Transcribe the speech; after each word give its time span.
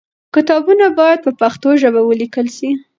کتابونه 0.35 0.85
باید 0.99 1.19
په 1.25 1.31
پښتو 1.41 1.69
ژبه 1.81 2.01
ولیکل 2.05 2.47
سي. 2.57 2.69